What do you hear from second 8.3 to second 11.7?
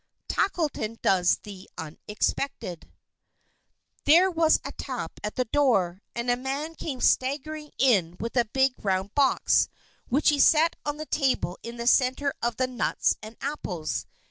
a big round box, which he set on the table